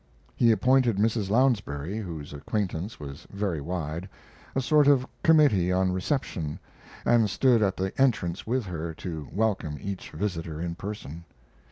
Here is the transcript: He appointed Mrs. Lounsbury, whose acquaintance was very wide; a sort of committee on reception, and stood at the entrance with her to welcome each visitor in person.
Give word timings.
He 0.35 0.49
appointed 0.51 0.97
Mrs. 0.97 1.29
Lounsbury, 1.29 1.99
whose 1.99 2.33
acquaintance 2.33 2.99
was 2.99 3.27
very 3.29 3.61
wide; 3.61 4.09
a 4.55 4.59
sort 4.59 4.87
of 4.87 5.05
committee 5.21 5.71
on 5.71 5.91
reception, 5.91 6.57
and 7.05 7.29
stood 7.29 7.61
at 7.61 7.77
the 7.77 7.93
entrance 8.01 8.47
with 8.47 8.65
her 8.65 8.95
to 8.95 9.27
welcome 9.31 9.77
each 9.79 10.09
visitor 10.09 10.59
in 10.59 10.73
person. 10.73 11.23